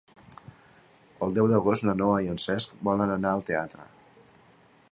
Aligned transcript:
El 1.25 1.35
deu 1.35 1.49
d'agost 1.51 1.85
na 1.89 1.95
Noa 1.99 2.15
i 2.27 2.31
en 2.31 2.41
Cesc 2.45 2.73
volen 2.89 3.13
anar 3.17 3.35
al 3.35 3.45
teatre. 3.51 3.87